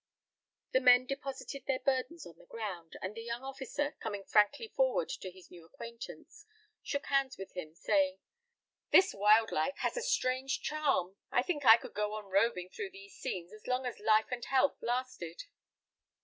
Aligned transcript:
The 0.71 0.79
men 0.79 1.05
deposited 1.05 1.67
their 1.67 1.77
burdens 1.79 2.25
on 2.25 2.39
the 2.39 2.47
ground, 2.47 2.97
and 3.03 3.13
the 3.13 3.21
young 3.21 3.43
officer, 3.43 3.91
coming 3.99 4.23
frankly 4.23 4.69
forward 4.75 5.09
to 5.09 5.29
his 5.29 5.51
new 5.51 5.63
acquaintance, 5.63 6.47
shook 6.81 7.05
hands 7.05 7.37
with 7.37 7.53
him, 7.55 7.75
saying, 7.75 8.17
"This 8.89 9.13
wild 9.13 9.51
life 9.51 9.77
has 9.77 9.95
a 9.97 10.01
strange 10.01 10.61
charm. 10.63 11.17
I 11.31 11.43
think 11.43 11.65
I 11.67 11.77
could 11.77 11.93
go 11.93 12.15
on 12.15 12.25
roving 12.25 12.69
through 12.71 12.89
these 12.89 13.13
scenes 13.15 13.53
as 13.53 13.67
long 13.67 13.85
as 13.85 13.99
life 13.99 14.31
and 14.31 14.43
health 14.43 14.77
lasted." 14.81 15.43